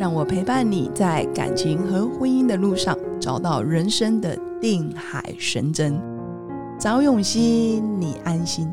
[0.00, 6.00] 让我陪伴你在感情和婚姻的路上，找到人生的定海神针。
[6.78, 8.66] 找永熙，你安心。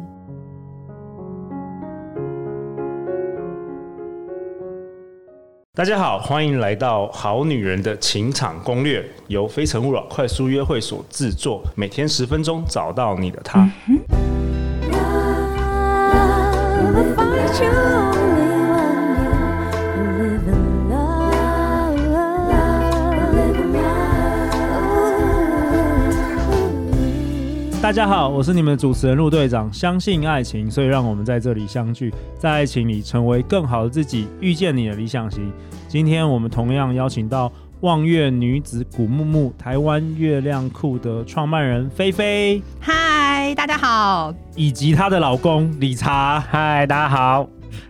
[5.75, 13.69] 大家好，欢迎来到《好女人的情场攻略》，由非诚勿扰快速约会所制作，每天十分钟，找到你的他。
[13.89, 13.99] 嗯
[27.87, 29.71] 大家好，我是你们的主持人陆队长。
[29.71, 35.49] 相信爱情，所以让我们在这里相聚，在爱情里成为更好的自己，遇见你的理想型。
[35.87, 37.49] 今天我们同样邀请到
[37.79, 42.61] 望月女子古木木台湾月亮库的创办人菲菲。
[42.77, 44.35] 嗨，大家好。
[44.57, 46.41] 以及她的老公理查。
[46.41, 47.47] 嗨，大家好。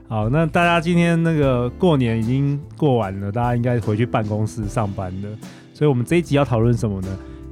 [0.07, 5.29] 好，那大家今天那个过年已经过完了，大家应该回去办公室上班了。
[5.73, 7.07] 所以我们这一集要讨论什么呢？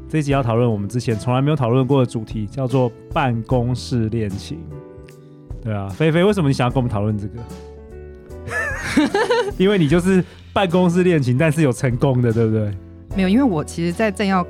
[0.08, 4.60] 这一集要讨论我们之前从来没有讨论过的主题，叫做办公室恋情。
[5.64, 7.40] 对啊，菲菲，为什么你想要跟我们讨论这个？
[9.58, 12.72] 因为你就是办公室恋情，但是有成功的，对不对？
[13.16, 14.46] 没有，因为我其实，在正要，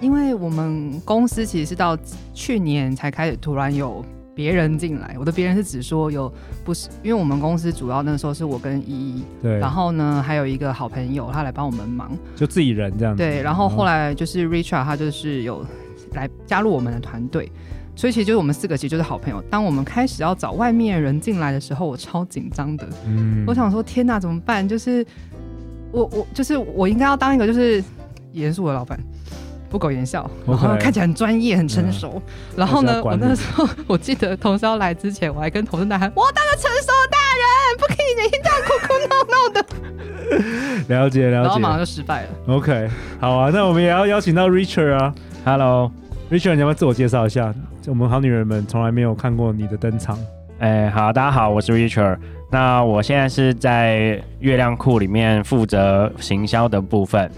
[0.00, 1.96] 因为我们公司其实是到
[2.34, 4.04] 去年才开始突然有。
[4.36, 6.30] 别人进来，我的别人是指说有
[6.62, 13.22] 不是，因为我们公司主要那时候是我跟依依，对，然后呢还有一个好朋友他来帮我们忙，就自己人这样子。
[13.22, 15.64] 对，然后后来就是 Richard 他就是有
[16.12, 17.50] 来加入我们的团队，
[17.94, 19.42] 所以其实就是我们四个其实就是好朋友。
[19.48, 24.68] 当我们开始要找外面人进来的时候，我超紧张的，嗯，我想说天哪怎么办？
[24.68, 25.02] 就是
[25.90, 27.82] 我我就是我应该要当一个就是
[28.32, 29.00] 严肃的老板。
[29.76, 32.14] 不苟言笑，okay, 然后看起来很专业、很成熟。
[32.16, 32.22] 嗯、
[32.56, 39.66] 然后呢，我那时候 我记得同事要来之前，我还跟同事大喊：“我当个成熟的大人，不可以每天这样哭哭闹闹的。
[40.88, 42.28] ”了解了解，然后马上就失败了。
[42.46, 42.88] OK，
[43.20, 45.14] 好啊，那我们也要邀请到 Richard 啊。
[45.44, 47.54] Hello，Richard，你要不要自我介绍一下？
[47.86, 50.18] 我们好女人们从来没有看过你的登场。
[50.60, 52.16] 哎，好，大家好，我是 Richard。
[52.50, 57.30] 那我现在是在月亮库里面负责行销的部分。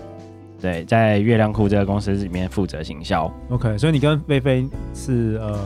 [0.61, 3.33] 对，在月亮库这个公司里面负责行销。
[3.49, 5.57] OK，所以你跟菲菲是呃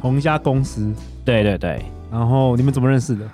[0.00, 0.92] 同一家公司。
[1.24, 1.80] 对对对。
[2.10, 3.24] 然后你们怎么认识的？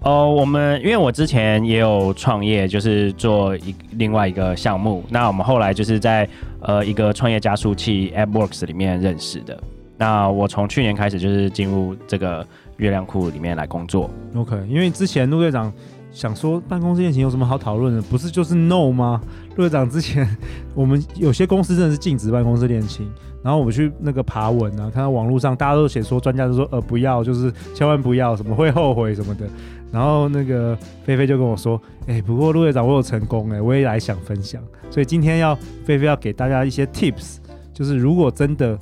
[0.00, 5.04] 哦，我们因为我之前也有创业，就是做一另外一个项目。
[5.08, 6.28] 那我们后来就是在
[6.60, 9.56] 呃一个创业加速器 AppWorks 里面认识的。
[9.96, 14.10] 那我从去年开始就是进入这个月亮库里面来工作。
[14.34, 15.72] OK，因为之前陆队长。
[16.16, 18.00] 想说办公室恋情有什么好讨论的？
[18.00, 19.20] 不是就是 no 吗？
[19.50, 20.26] 陆队长之前
[20.74, 23.06] 我们有些公司真的是禁止办公室恋情，
[23.42, 29.46] 然后我们去那个爬文啊，看到网络上大家都写说，专家都说呃不要，就是千万不要，什么会后悔什么的。
[29.92, 30.74] 然后那个
[31.04, 37.36] 菲菲就跟我说，哎、不过陆队长我有成功哎、我也来想分享，所以今天要菲菲要给大家一些 tips，
[37.74, 38.78] 就是如果真的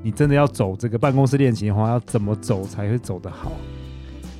[0.00, 3.50] 你真的要走这个办公室恋情的话，要怎么走才会走得好？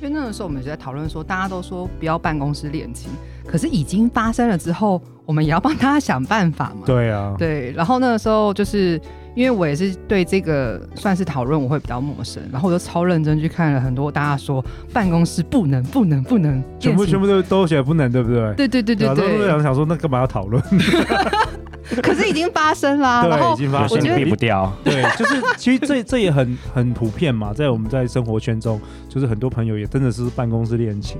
[0.01, 3.11] 因为那个时候我们就在讨论说，大家都说不要办公室恋情，
[3.45, 6.83] 可是已经发生了之后，我们也要帮大家想办法嘛。
[6.85, 7.71] 对啊，对。
[7.73, 8.99] 然后那个时候就是
[9.35, 18.53] 因为我也是对这个算是讨论，我会比较陌生，然后我就超认真去看了很多大家说办公室不能不能不能，全部全部都都写不能，对不对？
[18.53, 19.47] 对对对对对。
[19.47, 20.63] 然后想说那干嘛要讨论？
[22.01, 24.71] 可是已经发生啦，对，然后已经发生，我觉得避不掉。
[24.83, 31.17] 对，就是其实这这也很很普遍嘛，在我们在生活圈中，就是很多朋友也真的是办公室恋情。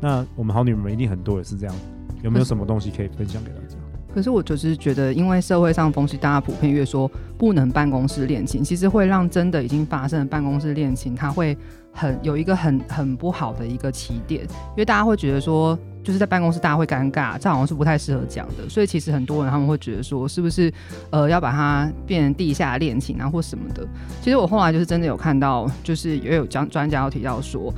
[0.00, 1.74] 那我们好女人们一定很多也是这样，
[2.22, 3.76] 有没有什么东西可以分享给大家？
[4.14, 11.56] 可是我就是觉得，因为社会上风气，大家普遍越说不能办公室恋情，其实会让真的已经发生的办公室恋情，它会
[11.92, 15.76] 很有一个很很不好的一个起点，因为大家会觉得说。
[16.04, 18.68] 就是在办公室，大家会尴尬，这好像是不太适合讲的。
[18.68, 20.72] 所以其实很多人他们会觉得说，是不是
[21.10, 23.84] 呃要把它变成地下恋情啊，或什么的？
[24.22, 27.72] 其实我后来就是真的有看到，就是也有讲专家有提到说，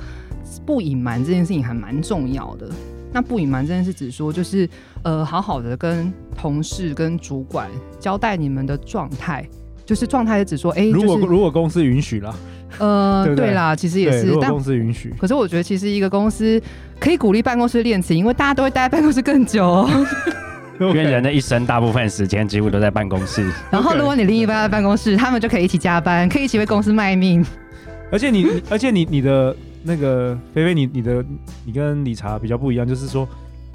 [0.67, 2.69] 不隐瞒这件事情还蛮重要的。
[3.13, 4.69] 那不隐瞒这件事，指说就是
[5.05, 7.71] 呃好好的跟同事跟主管
[8.01, 9.49] 交代你们的状态，
[9.85, 12.35] 就是状态是只说，哎、欸，如果如果公司允许了。
[12.79, 16.61] 呃，对对对啦，其实也是，但公司允许，可是我觉得其实一个公司
[16.99, 20.07] 可以鼓励办公室恋情，因为大家都会待在办公室更久哦。
[20.79, 23.51] 因为人的一生大部分时间几乎都在办公室。
[23.73, 27.43] 然后如果你另一半在办公室，他们就可以一起加班，可以一起为公司卖命。
[28.13, 31.25] 而且你，而且你，你的那个菲菲，你你的
[31.65, 33.27] 你跟理查比较不一样，就是说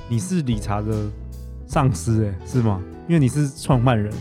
[0.07, 0.93] 你是理查的
[1.65, 2.79] 上司，哎，是吗？
[3.07, 4.13] 因为你是创办人。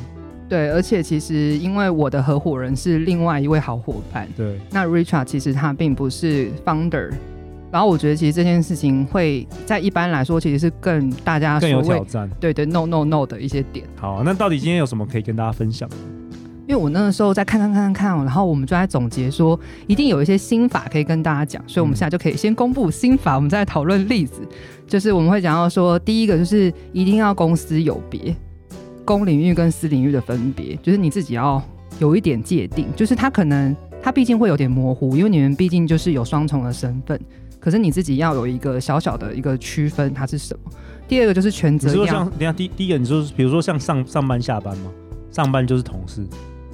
[0.50, 4.28] 对，而且其实因为我的合伙人是另外一位好伙伴。
[4.36, 4.60] 对。
[4.70, 7.10] 那 Richard 其实他并不是 founder，
[7.70, 12.28] 然后我觉得其实这件事情会在一般来说其实是更大家更有挑战。
[12.40, 13.86] 对对，no no no 的一些点。
[13.94, 15.96] 好，那到底今天有什么可以跟大家分享的？
[16.66, 19.58] 因为我那个时候在看看看看，然后我们就在总结说，
[19.88, 24.42] 一定有一些心法可以跟大家讲，所以我们现在就可以先公布心法，我们再讨论例子。
[24.86, 28.36] 就是我们会讲到说，第一个就是一定要公私有别，
[29.10, 31.60] 公领域跟私领域的分别，就是你自己要
[31.98, 37.20] 有一点界定，就是它可能它毕竟会有点模糊，因为你们毕竟就是有双重的身份，
[37.58, 40.70] 可是你自己要有一个小小的一个区分，它是什么。
[41.08, 41.88] 第二个就是全责。
[41.88, 44.92] 你说像等下第第一个，你说比如说像上上班下班吗？
[45.32, 46.24] 上班就是同事。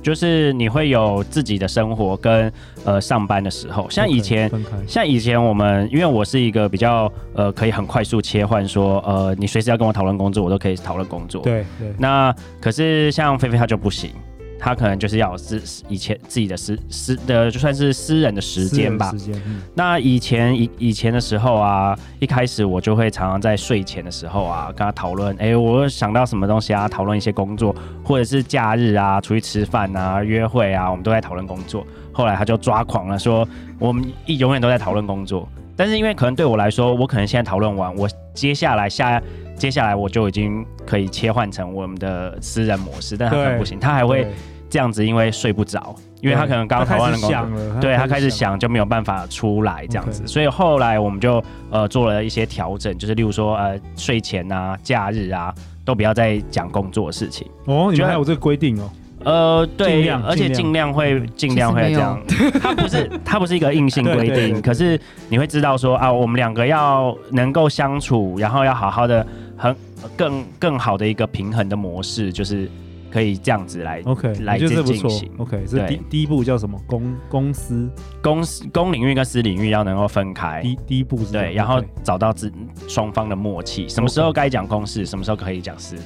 [0.02, 2.52] 就是你会有自己的生活跟
[2.84, 11.42] 呃上班的时候，像以前，okay, 像以前我们，因为我是一个比较呃可以很快速切换，说呃你随时要跟我讨论工作，我都可以讨论工作。
[11.42, 11.92] 对对。
[11.98, 14.10] 那可是像菲菲她就不行。
[14.58, 19.12] 他可能就是要有自以前自己的私私的，就算是私人的时间吧。
[19.28, 31.86] 嗯、那以前以以前的时候啊，一开始我就会常常在睡前的时候啊，跟他讨论，哎、欸，我想到什么东西啊，讨论一些工作，或者是假日啊，出去吃饭啊，约会啊，我们都在讨论工作。
[32.12, 33.46] 后来他就抓狂了，说
[33.78, 35.48] 我们一永远都在讨论工作。
[35.76, 39.22] 但是因为可能对我来说，我可能现在讨论完，我接下来下
[39.56, 44.26] 接下来我就已经可以切换成我们的私人模式，但他可能不行，他还会
[44.68, 57.46] 这样子，因为睡不着，因为他可能刚讨论了工作，对他开始想就没有办法出来这样子，所以后来我们就呃做了一些调整，就是例如说呃睡前啊、假日啊都不要再讲工作的事情。
[57.66, 58.90] 哦，你们还有这个规定哦？
[59.24, 62.22] 呃，对，而且尽量会尽量会这样。
[62.60, 69.26] 它不是它不是一个硬性规定，可是你会知道说啊，我们两个要能够相处，然后要好好的
[69.56, 69.74] 很
[70.16, 72.70] 更更好的一个平衡的模式，就是
[73.10, 74.68] 可以这样子来 OK 来进
[75.08, 75.30] 行。
[75.38, 76.78] OK，这第第一步叫什么？
[76.86, 77.90] 公公司
[78.22, 80.60] 公司公领域跟私领域要能够分开。
[80.62, 82.52] 第第一步是对，然后找到自
[82.86, 85.96] 双方的默契，什么时候该讲公事，什么时候可以讲私。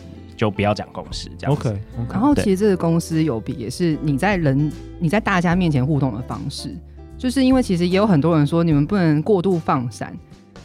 [0.40, 6.74] 就不要讲公司这样 OK，, okay 然后其实这个公司有比也是你在人你在大家面前互动的方式，
[7.18, 10.16] 就是因为其实也有很多人说你们不能过度放闪，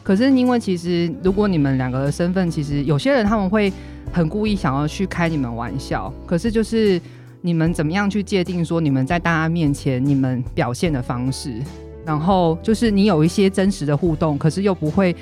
[0.02, 3.70] 可是因为其实如果你们两个的身份，其实有些人他们会
[4.14, 7.02] 很故意想要去开你们玩笑，可是就是
[7.42, 11.62] 你们怎么样去界定说你们在大家面前你们表现的方式，
[12.06, 15.14] 然后就是你有一些真实的互动，可是又不会。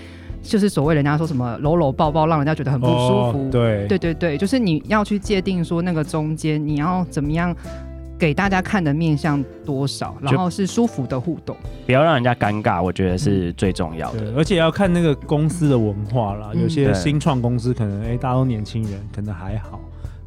[0.44, 3.46] 就是所谓人家说什么搂搂抱抱，让人家觉得很不舒服。
[3.46, 7.56] 哦、对对对对，就是你要去界定说那个中间你要怎么样
[8.20, 11.56] 给大家看的面向多少，然后是舒服的互动，
[11.86, 14.32] 不要让人家尴尬，我觉得是最重要的。
[14.32, 19.80] 嗯、而且要看那个公司的文化啦，有些新创公司可能哎、欸、大家都年轻人，可能还好。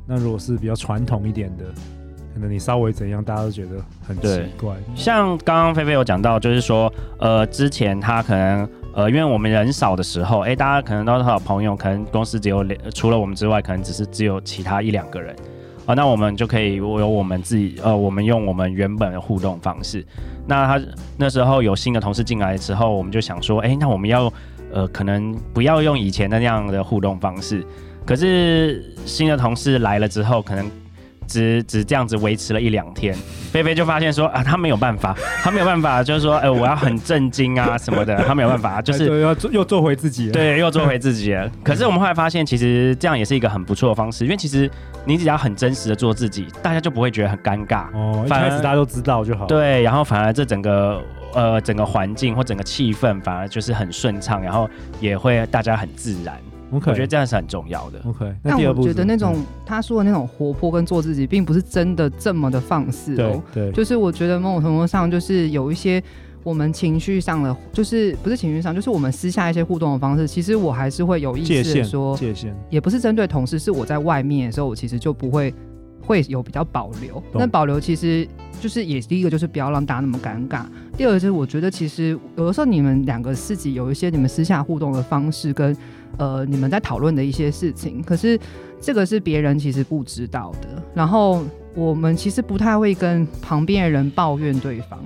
[0.06, 1.64] 那如果是比较传统一点的，
[2.32, 3.72] 可能你稍微怎样，大家都觉得
[4.06, 4.74] 很奇怪。
[4.94, 8.66] 像刚刚菲菲有讲到，就是说呃之前他可能。
[8.96, 15.36] 呃，因为我们人少的时候，哎，大家可能都是好朋友，可能公司只有两，除了我们之外，可能只是只有其他一两个人，
[15.84, 20.02] 啊，那我们就可以有我们自己，呃，我们用我们原本的互动方式。
[20.46, 20.82] 那他
[21.18, 24.32] 那时候有新的同事进来的时候，我们就想说，哎，那我们要，
[24.72, 27.62] 呃，可能不要用以前的那样的互动方式。
[28.06, 30.70] 可是新的同事来了之后，可能。
[31.26, 33.14] 只只这样子维持了一两天，
[33.52, 41.50] 菲菲就发现说啊，他没有办法，他没有办法，就是说，哎、呃，我要很震惊啊什么的，他没有办法，就是要做又做回自己了，对，又做回自己了。
[41.62, 44.70] 可是我们后来发现，其实这样也是一个很不错的方式，因为其实
[45.04, 47.86] 你只要很真实的做自己，大家就不会觉得很尴尬。
[47.92, 49.46] 哦，一开始大家都知道就好。
[49.46, 51.02] 对，然后反而这整个
[51.34, 54.68] 呃整个环境或整个气氛反而就是很顺畅，然后
[55.00, 56.36] 也会大家很自然。
[56.72, 58.00] Okay, 我觉得这样是很重要的。
[58.04, 63.40] OK，但我觉得那种他说的那种活泼跟做自己，并不是真的这么的放肆哦。
[63.52, 66.02] 对，对就是我觉得某种程度上，就是有一些
[66.42, 75.54] 我们情绪上的，就是不是情绪上，就是我们私下一些互动的方式，其实我还是会有意识的说，界限，也不是针对同事，是我在外面的时候，我其实就不会
[76.00, 77.22] 会有比较保留。
[77.32, 78.26] 那保留其实
[78.60, 80.62] 就是也第一个就是不要让大家那么尴尬，
[80.96, 85.76] 第二个就是我觉得其实有的时候你们两个自己有一些你们私下互动的方式跟。
[86.18, 88.38] 呃，你们在讨论的一些事情，可是
[88.80, 90.82] 这个是别人其实不知道的。
[90.94, 91.44] 然后
[91.74, 94.98] 我们其实不太会跟旁边的人抱怨对方，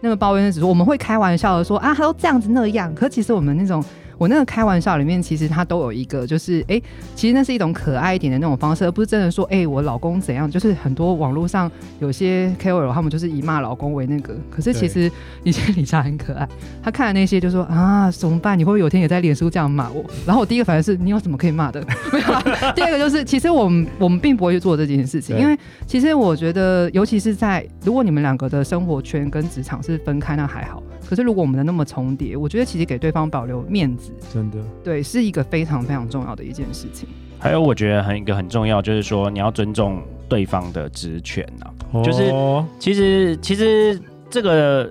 [0.00, 3.84] 那个抱怨只是我们会开玩笑的说啊，他都这样子那样，可其实我们那种。
[4.24, 6.82] 我那个开玩笑里面，其实他都有一个，就是哎、欸，
[7.14, 10.50] 其实那是一种可爱一点的那种方式，而不是真的说，哎、欸，我老公怎样。
[10.50, 14.34] 就是很多网络上有些 KOL，他们就是以骂老公为那个。
[14.48, 15.12] 可是其实
[15.42, 16.48] 以前理查很可爱，
[16.82, 18.58] 他看了那些就说啊，怎么办？
[18.58, 20.02] 你会不会有天也在脸书这样骂我？
[20.24, 21.84] 然后我第一个反应是，你有什么可以骂的？
[22.10, 22.72] 没有。
[22.72, 25.54] 第二个就是，其实我们我们并不会去做这件事情，因为
[25.86, 30.82] 其实我觉得，尤其是在如果你们两个的生活圈跟职场是分开，那还好。
[31.04, 37.08] 可是如果我们的那么重叠，我觉得其实给对方保留面子，真的对，是一个非常非常重要的一件事情。
[37.38, 41.70] 还有，我觉得很一个很重要，就是说你要尊重对方的职权啊。
[41.92, 42.32] 哦、就是
[42.78, 44.90] 其实其实这个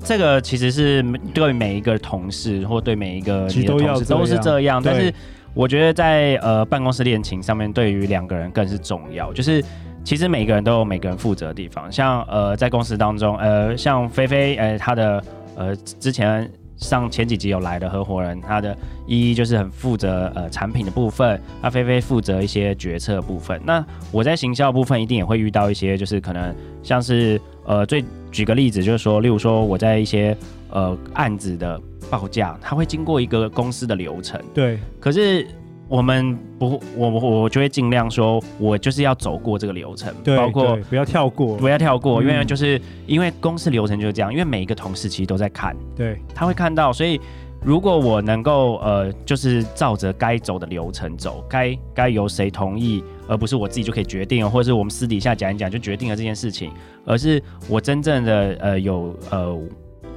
[0.00, 1.02] 这个其实是
[1.32, 4.82] 对每一个同事或对每一个你的同事都是这样。
[4.84, 5.12] 但是
[5.54, 9.32] 我觉得在呃办公室恋情上面，对于两个人更是重要。
[9.32, 9.64] 就是
[10.02, 11.90] 其实每个人都有每个人负责的地方。
[11.90, 15.24] 像呃在公司当中，呃像菲菲，呃她的。
[15.56, 23.60] 呃，之前上前几集有来的合伙人，他的一一就是很负责呃产品的部分，那菲菲负责一些决策部分。
[23.64, 30.36] 那我在行销部分一定也会遇到一些，就是可能像是呃，最举个例子，就是说，例如说我在一些
[30.70, 31.80] 呃案子的
[32.10, 34.40] 报价，它会经过一个公司的流程。
[34.52, 35.46] 对，可是。
[35.88, 47.20] 我们不，我我我就会尽量说，我就是要走过这个流程，对，包括不要跳过，不要跳过，因为就是因为公司流程就是这样，因为每一个同事其实都在看，对，他会看到，所以
[47.62, 56.72] 如果我能够呃，就是照着该走的流程走，该该由谁同意，而不是我自己就可以决定，或者是我们私底下讲一讲就决定了这件事情，
[57.04, 59.58] 而是我真正的呃有呃，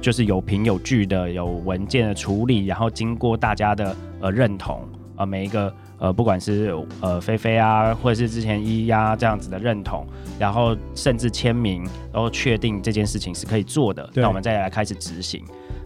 [0.00, 4.80] 就是有凭有据的有文件的处理，然后经过大家的呃认同。
[5.18, 10.06] 呃，每一个呃，不管是呃菲菲啊，或者是之前一呀这样子的认同，
[10.38, 11.82] 然后甚至签名，
[12.12, 15.44] 然后确定这件事情是可以做的，那我们再来开始执行。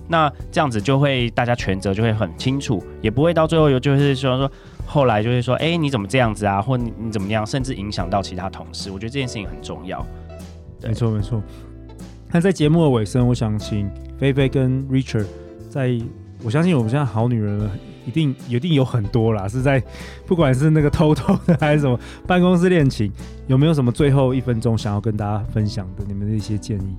[0.08, 4.52] 那这样子就会大家权责就会很清楚，也不会到最后有就是说说
[4.84, 8.90] 后来就会说，哎，你怎么这样子啊，或你你怎么样，甚至影响到其他同事。
[8.90, 10.04] 我觉得这件事情很重要。
[10.82, 11.42] 没错没错。
[12.30, 15.26] 那在节目的尾声，我想请菲菲跟 Richard，
[15.70, 15.98] 在
[16.42, 17.70] 我相信我们现在好女人了。
[18.06, 19.82] 一定一定有很多啦，是在
[20.26, 23.12] 不管是那个偷偷的还是什么 办公室恋情，
[23.46, 26.96] 有没有什么最后一分钟想要跟大家分享的你们的一些建议？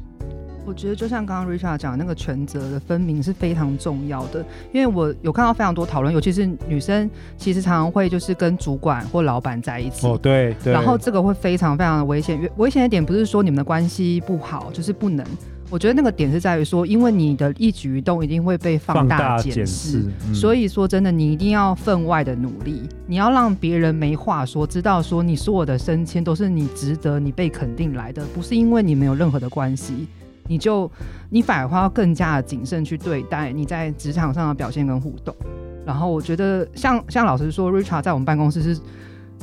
[0.65, 4.39] 我觉得就像刚刚 Richard 讲的那个权责的分明是非常重要的，
[4.71, 10.07] 因为我有看到非常多讨论，尤其是女生，其实常常会就是跟主管或老板在一起。
[10.07, 10.71] 哦，对，对。
[10.71, 15.27] 然后这个会非常非常的危险，危险的点不是说你们的关系不好，就是不能。
[15.73, 30.07] 我觉得那个点是在于说，因为你的一举一动一定会被放大检视，嗯、所以说真的，你一定要分外的努力，你要让别人没话说，知道说你所有的升迁都是你值得、你被肯定来的，不是因为你没有任何的关系，
[30.47, 30.89] 你就
[31.31, 35.35] 你反而会要更加的谨慎去对待你在职场上的表现跟互动。
[35.83, 38.79] 然后我觉得像像老实说，Richard 在我们办公室是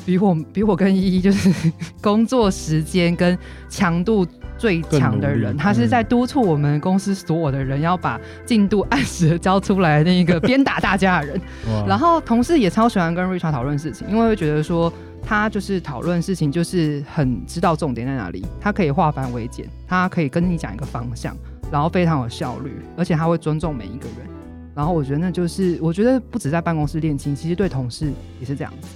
[0.06, 3.36] 比我比我跟依依就是工作时间跟
[3.68, 4.24] 强度。
[4.60, 11.40] 最强的人，他是在督促我们公司所有的人要把进度按时交出来那一个鞭打大家的人。
[11.88, 21.34] 然后同事也超喜欢跟 Richard 讨论事情，因为会觉得说他就是讨论事情就是很知道重点在哪里，他可以化繁为简，他可以跟你讲一个方向，
[21.72, 24.28] 然后非常有效率，而且他会尊重每一个人。
[24.74, 28.88] 然后我觉得那就是，我觉得不止在办公室恋情，其实对同事也是这样子。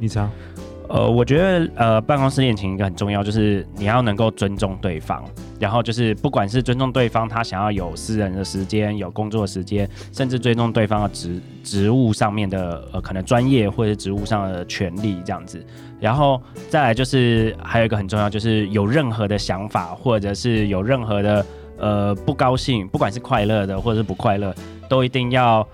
[0.00, 0.28] 你猜？
[0.88, 5.24] 呃，我觉得呃，办公室恋情一个很重要，就是你要能够尊重对方，
[5.58, 15.64] 然后就是不管是尊重对方，他想要有私人的时间，有工作的时间，甚至尊重对方的职职务上面的呃可能专业或者职务上的权利这样子，
[15.98, 21.46] 然后再来就是还有一个很重要，就是有任何的想法或者是有任何的
[21.78, 24.54] 呃不高兴，不管是快乐的或者是不快乐，
[24.86, 25.66] 都一定要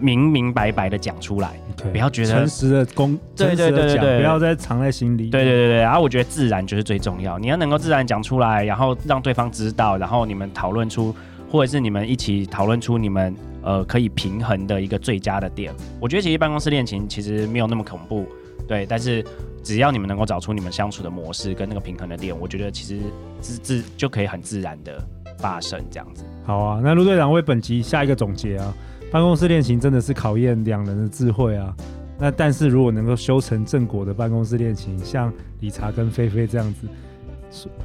[0.00, 1.58] 明明白白的讲出来。
[1.92, 5.28] 不要觉得诚实的公，对对对对对，不要再藏在心里。
[5.28, 11.14] 对对对对，然后我觉得自然就是最重要，你要能够自然讲出来，然后让对方知道，然后你们讨论出，
[11.50, 15.72] 或者是你们一起讨论出你们呃可以平衡的一个最佳的点。
[16.00, 18.26] 我觉得其实办公室恋情其实没有那么恐怖，
[18.66, 19.22] 对，但是
[19.62, 23.02] 只要你们能够找出你们相处的模式跟那个平衡的点，我觉得其实
[23.40, 24.98] 自自就可以很自然的
[25.38, 26.24] 发生这样子。
[26.46, 28.74] 好啊，那陆队长为本集下一个总结啊。
[29.10, 31.74] 办公室恋情真的是考验两人的智慧啊！
[32.18, 36.88] 那但是如果能够修成正果的办公室恋情，像理查跟菲菲这样子，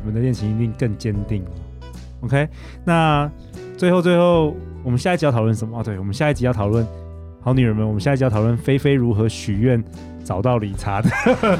[0.02, 1.44] 我们的恋情一定更坚定。
[2.22, 2.48] OK，
[2.84, 3.30] 那
[3.78, 5.80] 最后最后，我们下一集要讨论什么？
[5.80, 6.86] 哦，对，我们下一集要讨论
[7.42, 9.84] 好女人们，我们下一集要讨论菲菲如何许愿
[10.24, 11.10] 找到理查的。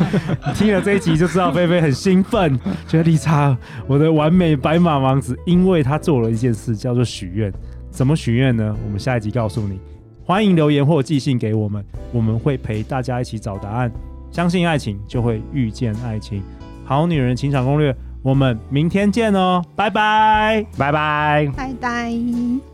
[0.56, 7.52] 听了这一集就知道菲菲很兴奋，觉得理查我的完美白马王子，因为他做了一件事叫做许愿。
[7.92, 8.76] 怎么许愿呢？
[8.84, 9.80] 我们下一集告诉你。
[10.24, 11.84] 欢迎留言或寄信给我们，
[12.14, 13.92] 我们会陪大家一起找答案。
[14.32, 16.42] 相信爱情，就会遇见爱情。
[16.86, 22.71] 好女人情场攻略，我们明天见哦，拜拜，拜拜，拜拜。